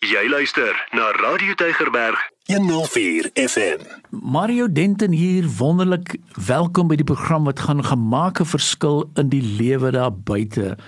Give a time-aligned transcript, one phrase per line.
[0.00, 2.16] Jy luister na Radio Tygerberg
[2.48, 3.82] 104 FM.
[4.08, 6.14] Mario Denton hier, wonderlik
[6.46, 10.78] welkom by die program wat gaan gemaak 'n verskil in die lewe daar buite.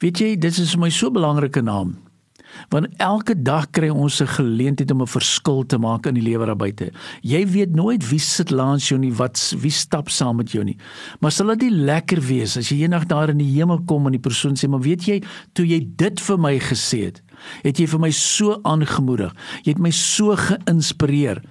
[0.00, 2.07] Weet jy, dit is vir my so 'n belangrike naam.
[2.68, 6.46] Want elke dag kry ons 'n geleentheid om 'n verskil te maak in die lewe
[6.46, 6.92] daar buite.
[7.22, 10.76] Jy weet nooit wie sit langs jou nie, wat wie stap saam met jou nie.
[11.20, 14.12] Maar sal dit nie lekker wees as jy eendag daar in die hemel kom en
[14.12, 15.22] die persoon sê, "Maar weet jy,
[15.52, 17.22] toe jy dit vir my gesê het,
[17.62, 19.34] het jy vir my so aangemoedig.
[19.64, 21.42] Jy het my so geïnspireer.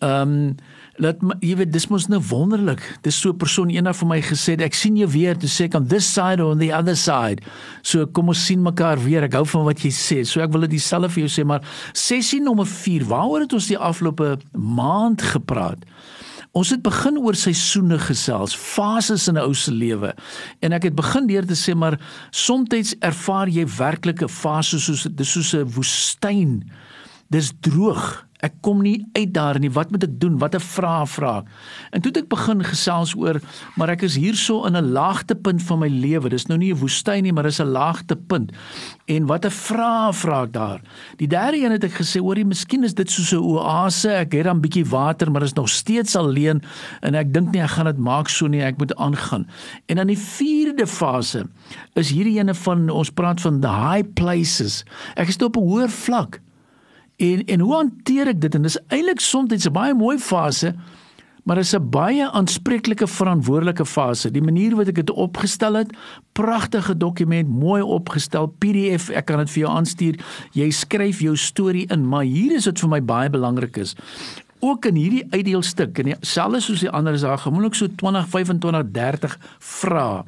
[0.00, 0.56] Ehm um,
[1.00, 2.82] laat jy weet dis mos nou wonderlik.
[3.02, 5.86] Dis so 'n persoon eendag vir my gesê ek sien jou weer te sê on
[5.86, 7.40] this side or on the other side.
[7.82, 9.22] So kom ons sien mekaar weer.
[9.24, 10.26] Ek hou van wat jy sê.
[10.26, 13.04] So ek wil dit dieselfde vir jou sê, maar sessie nommer 4.
[13.04, 15.84] Waaroor het ons die afgelope maand gepraat?
[16.52, 20.14] Ons het begin oor seisoene gesels, fases in 'n ou se lewe.
[20.60, 21.98] En ek het begin deur te sê maar
[22.30, 26.70] soms ervaar jy werklike fases soos dis soos 'n woestyn.
[27.30, 28.29] Dis droog.
[28.40, 29.70] Ek kom nie uit daar nie.
[29.70, 30.38] Wat moet ek doen?
[30.38, 31.44] Wat 'n vrae vra.
[31.92, 33.40] En toe het ek begin gesels oor,
[33.76, 36.28] maar ek is hierso in 'n laagtepunt van my lewe.
[36.28, 38.52] Dis nou nie 'n woestyn nie, maar dis 'n laagtepunt.
[39.06, 40.80] En wat 'n vrae vra ek daar.
[41.16, 44.10] Die derde een het ek gesê, hoorie, miskien is dit soos 'n oase.
[44.10, 46.62] Ek het dan bietjie water, maar is nog steeds alleen
[47.00, 48.62] en ek dink nie ek gaan dit maak so nie.
[48.62, 49.46] Ek moet aangaan.
[49.86, 51.46] En dan die vierde fase
[51.94, 54.84] is hierdie ene van ons praat van the high places.
[55.16, 56.40] Ek is op 'n hoër vlak.
[57.20, 58.54] En en hoe hanteer ek dit?
[58.56, 60.74] En dis eintlik soms 'n baie mooi fase,
[61.44, 64.30] maar is 'n baie aanspreeklike verantwoordelike fase.
[64.30, 65.92] Die manier wat ek dit opgestel het,
[66.32, 70.14] pragtige dokument, mooi opgestel, PDF, ek kan dit vir jou aanstuur.
[70.52, 73.96] Jy skryf jou storie in, maar hier is dit vir my baie belangrik is
[74.60, 78.90] ook in hierdie uitdeelstuk en selfs soos die ander is daar gewoonlik so 20 25
[78.92, 80.22] 30 vrae.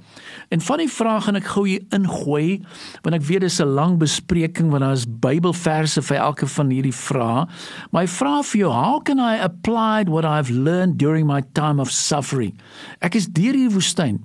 [0.48, 2.62] En van die vrae gaan ek gou hier ingooi
[3.05, 6.94] want ek weet dis 'n lang bespreking want daar is Bybelverse vir elke van hierdie
[6.94, 7.47] vrae.
[7.92, 11.91] My vraag vir jou, how can I apply what I've learned during my time of
[11.91, 12.55] suffering?
[13.00, 14.20] Ek is deur hierdie woestyn.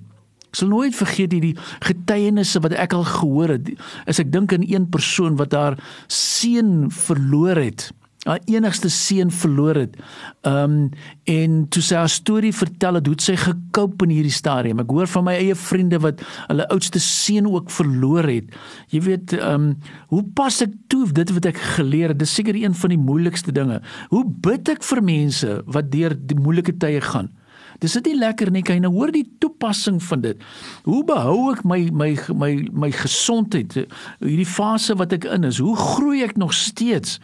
[0.48, 3.68] Ek sal nooit vergeet die getuienisse wat ek al gehoor het.
[4.06, 5.76] As ek dink aan een persoon wat haar
[6.08, 7.90] seun verloor het
[8.26, 9.96] haar enigste seun verloor het.
[10.42, 10.90] Ehm um,
[11.28, 14.80] en toe sy haar storie vertel het, hoe sy gekoop in hierdie stadium.
[14.80, 18.54] Ek hoor van my eie vriende wat hulle oudste seun ook verloor het.
[18.90, 19.74] Jy weet, ehm um,
[20.08, 22.18] hoe pas ek toe dit wat ek geleer het?
[22.18, 23.82] Dis seker een van die moeilikste dinge.
[24.08, 27.30] Hoe bid ek vir mense wat deur die moeilike tye gaan?
[27.78, 30.40] Dis dit nie lekker nie, kan jy nou hoor die toepassing van dit.
[30.82, 32.50] Hoe behou ek my my my
[32.86, 33.76] my gesondheid?
[34.18, 37.20] Hierdie fase wat ek in is, hoe groei ek nog steeds?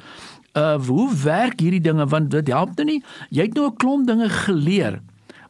[0.54, 2.06] Uh hoe werk hierdie dinge?
[2.06, 3.02] Want dit help nou nie.
[3.30, 5.00] Jy het nou 'n klomp dinge geleer.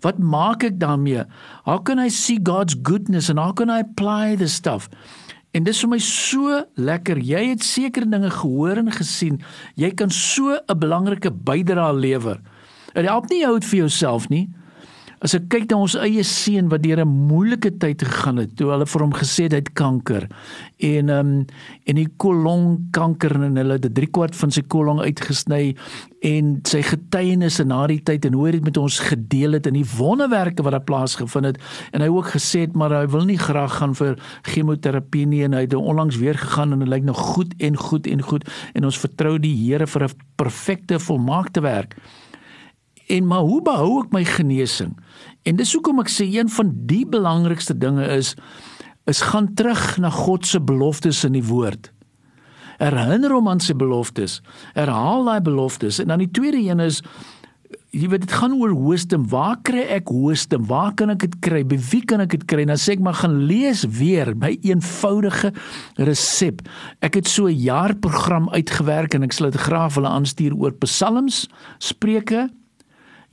[0.00, 1.24] Wat maak ek daarmee?
[1.64, 4.88] How can i see god's goodness and how can i apply the stuff?
[5.52, 7.18] En dis vir my so lekker.
[7.18, 9.40] Jy het sekere dinge gehoor en gesien.
[9.76, 12.40] Jy kan so 'n belangrike bydrae lewer.
[12.94, 14.48] Dit help nie jou vir jouself nie
[15.20, 18.70] As ek kyk na ons eie seun wat deur 'n moeilike tyd gegaan het, toe
[18.70, 20.28] hulle vir hom gesê het hy het kanker
[20.78, 21.46] en ehm um,
[21.84, 25.74] en die kolonkanker en hulle het 3 kwart van sy kolong uitgesny
[26.24, 29.76] en sy getuienisse na die tyd en hoe hy dit met ons gedeel het en
[29.76, 31.60] die wonderwerke wat daar plaasgevind het
[31.92, 34.16] en hy ook gesê het maar hy wil nie graag gaan vir
[34.48, 38.06] chemoterapie nie en hy het onlangs weer gegaan en dit lyk nog goed en goed
[38.06, 41.96] en goed en ons vertrou die Here vir 'n perfekte volmaakte werk.
[43.06, 44.94] En maar hoe behou ek my genesing?
[45.44, 48.34] En dis hoekom ek sê een van die belangrikste dinge is
[49.04, 51.90] is gaan terug na God se beloftes in die woord.
[52.80, 54.38] Herinner hom aan sy beloftes.
[54.72, 55.98] Herhaal daai beloftes.
[56.00, 57.02] En dan die tweede een is
[57.94, 59.26] jy weet dit gaan oor wisdom.
[59.30, 60.64] Waar kry ek wisdom?
[60.70, 61.62] Waar kan ek dit kry?
[61.68, 62.64] By wie kan ek dit kry?
[62.66, 65.52] Dan sê ek maar gaan lees weer my eenvoudige
[66.08, 66.64] resep.
[67.04, 71.46] Ek het so 'n jaarprogram uitgewerk en ek sal dit graag wil aanstuur oor psalms,
[71.78, 72.48] spreuke,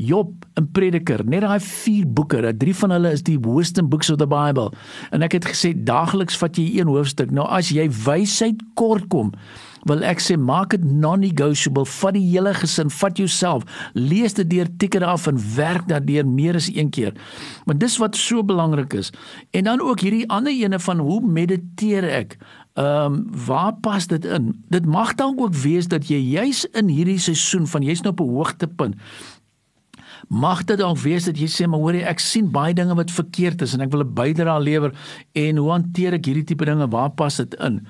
[0.01, 4.09] Job en Prediker, net daai vier boeke, dat drie van hulle is die wisdom books
[4.09, 4.71] of the Bible.
[5.13, 7.33] En ek het gesê daagliks vat jy een hoofstuk.
[7.35, 9.33] Nou as jy wysheid kort kom,
[9.89, 11.85] wil ek sê maak dit non-negotiable.
[11.89, 13.65] Vat die hele gesin, vat jouself,
[13.97, 17.15] lees dit deur, tik dit af en werk daardeur meer as een keer.
[17.65, 19.11] Maar dis wat so belangrik is.
[19.57, 22.37] En dan ook hierdie ander ene van hoe mediteer ek?
[22.79, 23.15] Ehm um,
[23.45, 24.53] waar pas dit in?
[24.71, 28.21] Dit mag dan ook wees dat jy juis in hierdie seisoen van jy's nou op
[28.23, 28.95] 'n hoogtepunt
[30.29, 33.11] mag dit dalk wees dat jy sê maar hoor jy ek sien baie dinge wat
[33.11, 34.91] verkeerd is en ek wil 'n bydrae lewer
[35.33, 36.87] en hoe hanteer ek hierdie tipe dinge?
[36.87, 37.85] Waar pas dit in?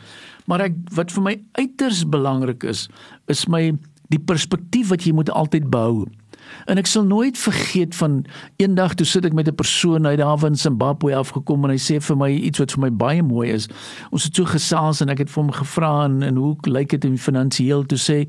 [0.46, 2.90] Maar ek wat vir my uiters belangrik is
[3.28, 3.78] is my
[4.12, 6.08] die perspektief wat jy moet altyd behou.
[6.66, 8.22] En ek sal nooit vergeet van
[8.62, 12.02] eendag toe sit ek met 'n persoon uit daar van Zimbabwe afgekom en hy sê
[12.02, 13.68] vir my iets wat vir my baie mooi is.
[14.12, 17.06] Ons het so gesels en ek het vir hom gevra en, en hoe lyk dit
[17.06, 18.28] in finansiëel toe sê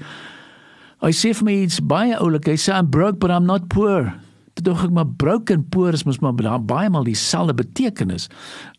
[1.03, 2.47] hy sê vir my iets baie oulik.
[2.47, 4.13] Hy sê I'm broke but I'm not poor.
[4.53, 8.29] Toe dink ek maar broken poor is mos maar baie maal dieselfde betekenis.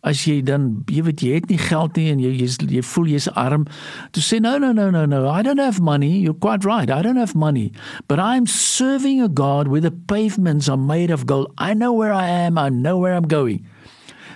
[0.06, 3.10] As jy dan jy weet jy het nie geld nie en jy jy, jy voel
[3.10, 3.66] jy's arm,
[4.14, 6.20] to say no no no no no, I don't have money.
[6.20, 6.92] You're quite right.
[6.92, 7.72] I don't have money,
[8.08, 11.52] but I'm serving a God where the pavements are made of gold.
[11.58, 12.60] I know where I am.
[12.60, 13.66] I know where I'm going.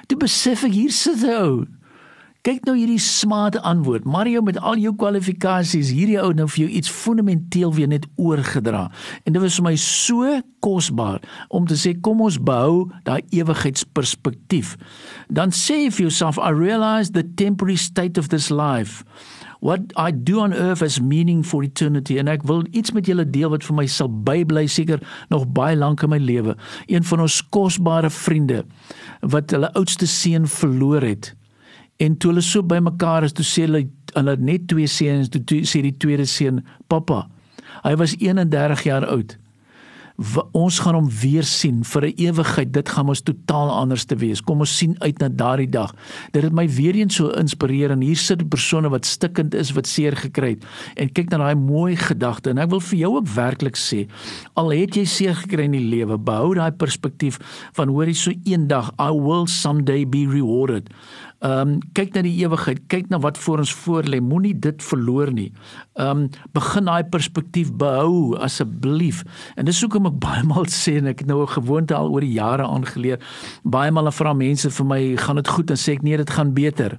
[0.08, 1.68] Toe besef ek hier sit 'n ou
[2.48, 4.06] Kyk nou hierdie smaade antwoord.
[4.08, 8.86] Mario met al jou kwalifikasies, hierdie ou nou vir jou iets fundamenteel weer net oorgedra.
[9.28, 11.20] En dit was vir my so kosbaar
[11.52, 14.78] om te sê kom ons behou daai ewigheidsperspektief.
[15.28, 19.04] Dan sê jy vir jouself I realize the temporary state of this life.
[19.60, 23.26] What I do on earth has meaning for eternity and ek wil iets met julle
[23.28, 25.04] deel wat vir my sal bybly seker
[25.34, 26.56] nog baie lank in my lewe.
[26.88, 28.64] Een van ons kosbare vriende
[29.36, 31.34] wat hulle oudste seun verloor het.
[31.98, 35.64] En toe hulle so bymekaar is, toe sê hulle hulle net twee seuns, toe, toe
[35.66, 37.28] sê die tweede seun, "Pappa,
[37.84, 39.38] hy was 31 jaar oud
[40.58, 42.72] ons gaan hom weer sien vir 'n ewigheid.
[42.74, 44.42] Dit gaan ons totaal anders te wees.
[44.42, 45.94] Kom ons sien uit na daardie dag.
[46.32, 49.88] Dit het my weer eens so inspireer en hier sit persone wat stikkend is, wat
[49.88, 50.66] seer gekry het
[50.96, 54.08] en kyk na daai mooi gedagte en ek wil vir jou ook werklik sê,
[54.56, 57.38] al het jy seer gekry in die lewe, behou daai perspektief
[57.74, 60.90] van hoorie so eendag I will someday be rewarded.
[61.46, 64.18] Ehm um, kyk na die ewigheid, kyk na wat voor ons voorlê.
[64.22, 65.52] Moenie dit verloor nie.
[65.94, 69.22] Ehm um, begin daai perspektief behou asseblief.
[69.56, 72.26] En dis hoekom ek baie maal sê en ek het nou 'n gewoonte al oor
[72.26, 73.22] die jare aangeleer.
[73.64, 76.54] Baie maal vra mense vir my, "Gaan dit goed?" en sê ek, "Nee, dit gaan
[76.54, 76.98] beter."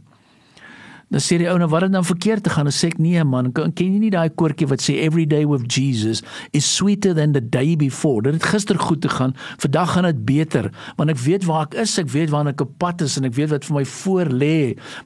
[1.09, 2.69] Dan sê die ou nou wat het dan verkeerd te gaan?
[2.69, 5.65] Dan sê ek nee man, ken jy nie daai koortjie wat sê every day with
[5.73, 6.21] Jesus
[6.53, 8.23] is sweeter than the day before.
[8.27, 10.71] Dit het gister goed te gaan, vandag gaan dit beter,
[11.01, 13.37] want ek weet waar ek is, ek weet waar ek op pad is en ek
[13.39, 14.59] weet wat vir my voor lê.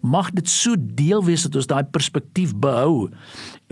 [0.02, 3.06] Mag dit so deel wees dat ons daai perspektief behou.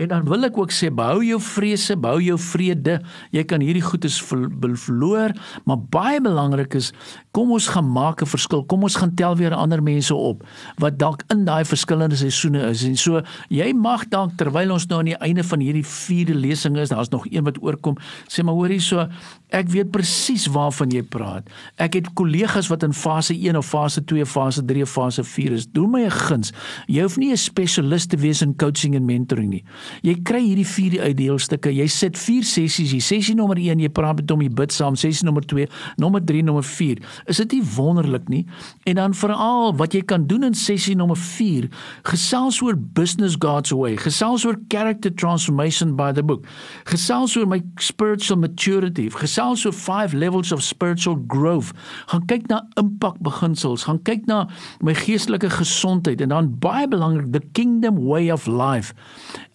[0.01, 2.97] En dan wil ek ook sê behou jou vrese, behou jou vrede.
[3.35, 5.35] Jy kan hierdie goedes verloor,
[5.69, 6.89] maar baie belangrik is
[7.31, 8.63] kom ons gaan maak 'n verskil.
[8.65, 10.43] Kom ons gaan tel weer ander mense op
[10.77, 12.83] wat dalk in daai verskillende seisoene is.
[12.83, 16.77] En so jy mag dalk terwyl ons nou aan die einde van hierdie vierde lesing
[16.77, 19.07] is, daar's nog een wat oorkom, sê maar hoorie so
[19.51, 21.49] Ek weet presies waarvan jy praat.
[21.75, 25.57] Ek het kollegas wat in fase 1 of fase 2, fase 3 of fase 4
[25.57, 25.65] is.
[25.67, 26.53] Doen my 'n guns.
[26.87, 29.63] Jy hoef nie 'n spesialis te wees in coaching en mentoring nie.
[30.03, 31.75] Jy kry hierdie vier uitdeelstukke.
[31.75, 32.91] Jy sit vier sessies.
[32.91, 34.95] Jy sessie nommer 1, jy praat met hom, jy bid saam.
[34.95, 35.67] Sessie nommer 2,
[35.97, 36.97] nommer 3, nommer 4.
[37.27, 38.45] Is dit nie wonderlik nie?
[38.85, 41.69] En dan veral wat jy kan doen in sessie nommer 4,
[42.03, 43.97] gesels oor business God's way.
[43.97, 46.45] Gesels oor character transformation by the book.
[46.85, 49.09] Gesels oor my spiritual maturity.
[49.09, 51.73] Gesels gesels so five levels of spiritual growth.
[52.07, 54.47] Gaan kyk na impak beginsels, gaan kyk na
[54.81, 58.93] my geestelike gesondheid en dan baie belangrik the kingdom way of life.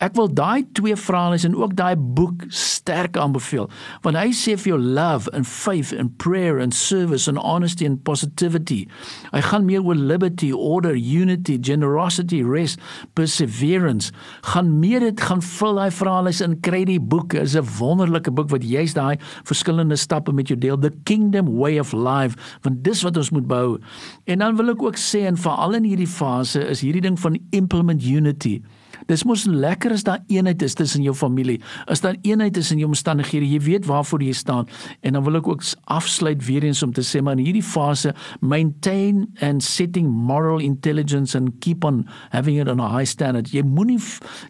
[0.01, 3.69] Ek wil daai twee vrae en ook daai boek sterk aanbeveel.
[4.05, 8.03] Want hy sê vir jou love and faith and prayer and service and honesty and
[8.05, 8.87] positivity.
[9.33, 12.81] Hy gaan meer oor liberty, order, unity, generosity, rest,
[13.15, 14.13] perseverance.
[14.53, 17.35] Gaan meer dit gaan vul daai vrae in kry die boek.
[17.35, 20.79] Is 'n wonderlike boek wat jy's daai verskil verskillende stappe met jou deel.
[20.79, 23.79] The kingdom way of life want dis wat ons moet bou.
[24.25, 27.39] En dan wil ek ook sê en veral in hierdie fase is hierdie ding van
[27.51, 28.63] implement unity
[29.11, 31.61] Dis mos lekker as daar eenheid is tussen jou familie.
[31.87, 34.69] As daar eenheid is in jou omstandighede, jy weet waarvoor jy staan.
[35.01, 38.15] En dan wil ek ook afsluit weer eens om te sê maar in hierdie fase
[38.41, 43.51] maintain and setting moral intelligence and keep on having it on a high standard.
[43.53, 44.01] Jy moenie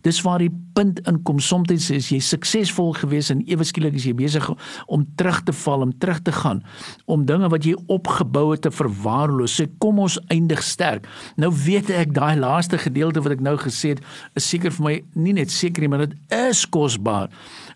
[0.02, 1.40] dis waar die punt inkom.
[1.40, 4.44] Soms is jy suksesvol geweest en ewe skielik is jy besig
[4.92, 6.62] om terug te val, om terug te gaan,
[7.10, 9.56] om dinge wat jy opgebou het te verwaarloos.
[9.56, 11.08] Sê kom ons eindig sterk.
[11.40, 14.04] Nou weet ek daai laaste gedeelte wat ek nou gesê het
[14.36, 17.30] is seker vir my nie net seker nie, maar dit is kosbaar.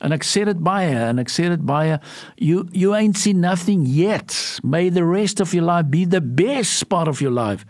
[0.04, 1.98] En ek sê dit baie en ek sê dit baie
[2.36, 4.36] you you ain't seen nothing yet.
[4.62, 7.64] May the rest of your life be the best part of your life.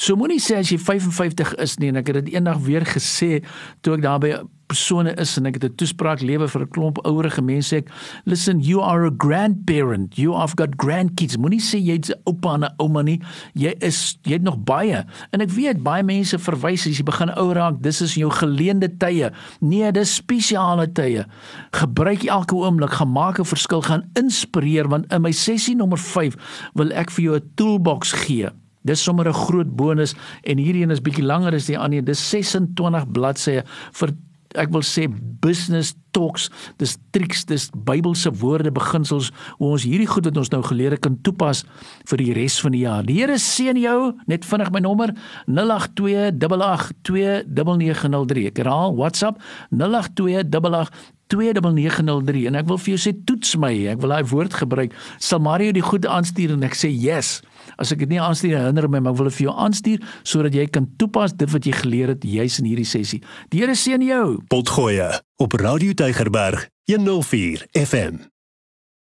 [0.00, 3.42] So moenie sê as jy 55 is nie en ek het dit eendag weer gesê
[3.84, 4.34] toe ek daar by
[4.70, 7.76] persone is en ek het 'n toespraak lewe vir 'n klomp ouerige mense.
[7.76, 7.90] Ek
[8.24, 10.16] listen you are a grandparent.
[10.16, 11.36] You have got grandkids.
[11.36, 13.20] Moenie sê jy's 'n oupa en 'n ouma nie.
[13.54, 15.04] Jy is jy het nog baie.
[15.32, 18.88] En ek weet baie mense verwys as jy begin ouer raak dis is jou geleende
[18.96, 19.32] tye.
[19.60, 21.26] Nee dis spesiale tye.
[21.72, 26.36] Gebruik elke oomblik gaan maak 'n verskil gaan inspireer want in my sessie nommer 5
[26.74, 28.48] wil ek vir jou 'n toolbox gee.
[28.84, 32.04] Dis sommer 'n groot bonus en hierdie een is bietjie langer as die ander.
[32.04, 34.10] Dis 26 bladsye vir
[34.58, 35.06] ek wil sê
[35.42, 36.44] business talks,
[36.82, 39.26] dis triks, dis Bybelse woorde, beginsels
[39.58, 41.58] hoe ons hierdie goed wat ons nou geleer het kan toepas
[42.10, 43.02] vir die res van die jaar.
[43.06, 44.00] Die Here seën jou.
[44.30, 45.10] Net vinnig my nommer
[45.46, 48.46] 0828829903.
[48.50, 49.36] Ek herhaal WhatsApp
[49.70, 50.90] 0828
[51.30, 55.42] 29903 en ek wil vir jou sê toets my ek wil daai woord gebruik sal
[55.44, 57.38] Mario die goed aanstuur en ek sê yes
[57.80, 60.58] as ek dit nie aanstuur herinner my maar ek wil dit vir jou aanstuur sodat
[60.58, 63.22] jy kan toepas dit wat jy geleer het juis in hierdie sessie
[63.54, 68.39] die Here seën jou potgoeie op Radio Tygerberg 104 FM